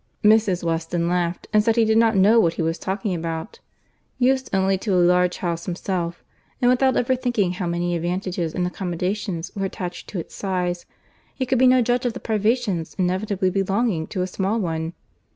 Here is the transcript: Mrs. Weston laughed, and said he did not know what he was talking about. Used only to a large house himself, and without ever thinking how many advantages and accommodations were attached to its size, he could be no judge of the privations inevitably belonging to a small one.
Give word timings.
Mrs. 0.23 0.63
Weston 0.63 1.07
laughed, 1.07 1.47
and 1.53 1.63
said 1.63 1.75
he 1.75 1.85
did 1.85 1.99
not 1.99 2.15
know 2.15 2.39
what 2.39 2.53
he 2.55 2.63
was 2.63 2.79
talking 2.79 3.13
about. 3.13 3.59
Used 4.17 4.49
only 4.51 4.75
to 4.79 4.95
a 4.95 4.95
large 4.95 5.37
house 5.37 5.67
himself, 5.67 6.23
and 6.59 6.71
without 6.71 6.97
ever 6.97 7.15
thinking 7.15 7.51
how 7.51 7.67
many 7.67 7.95
advantages 7.95 8.55
and 8.55 8.65
accommodations 8.65 9.55
were 9.55 9.65
attached 9.65 10.09
to 10.09 10.17
its 10.19 10.33
size, 10.33 10.87
he 11.35 11.45
could 11.45 11.59
be 11.59 11.67
no 11.67 11.83
judge 11.83 12.07
of 12.07 12.13
the 12.13 12.19
privations 12.19 12.95
inevitably 12.97 13.51
belonging 13.51 14.07
to 14.07 14.23
a 14.23 14.25
small 14.25 14.59
one. 14.59 14.93